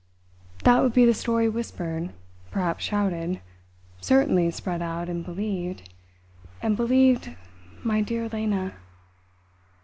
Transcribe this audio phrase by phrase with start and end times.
[0.63, 2.11] That would be the story whispered
[2.49, 3.39] perhaps shouted
[3.99, 5.93] certainly spread out, and believed
[6.59, 7.35] and believed,
[7.83, 8.73] my dear Lena!"